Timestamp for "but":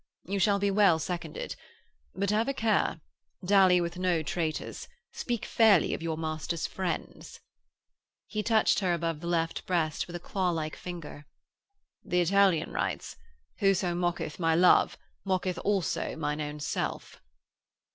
2.15-2.31